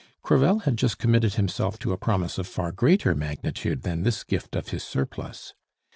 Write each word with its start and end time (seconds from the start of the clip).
Crevel 0.23 0.61
had 0.61 0.77
just 0.79 0.97
committed 0.97 1.35
himself 1.35 1.77
to 1.77 1.91
a 1.93 1.97
promise 1.99 2.39
of 2.39 2.47
far 2.47 2.71
greater 2.71 3.13
magnitude 3.13 3.83
than 3.83 4.01
this 4.01 4.23
gift 4.23 4.55
of 4.55 4.69
his 4.69 4.83
surplus. 4.83 5.53